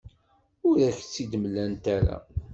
[0.67, 2.17] Ur ak-tt-id-mlant ara.